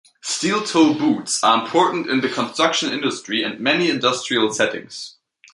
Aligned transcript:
Steel-toe 0.23 0.95
boots 0.95 1.43
are 1.43 1.61
important 1.63 2.09
in 2.09 2.21
the 2.21 2.27
construction 2.27 2.91
industry 2.91 3.43
and 3.43 3.57
in 3.57 3.61
many 3.61 3.87
industrial 3.87 4.51
settings. 4.51 5.17